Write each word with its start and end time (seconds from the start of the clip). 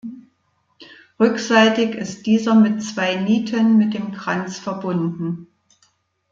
Rückseitig 1.19 1.93
ist 1.93 2.25
dieser 2.25 2.55
mit 2.55 2.81
zwei 2.81 3.17
Nieten 3.17 3.77
mit 3.77 3.93
dem 3.93 4.13
Kranz 4.13 4.57
verbunden. 4.57 5.45